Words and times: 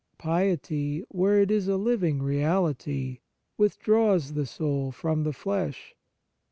Piety, 0.17 1.03
where 1.09 1.39
it 1.39 1.51
is 1.51 1.67
a 1.67 1.77
living 1.77 2.23
reality, 2.23 3.19
withdraws 3.55 4.33
the 4.33 4.47
soul 4.47 4.91
from 4.91 5.25
the 5.25 5.31
flesh. 5.31 5.93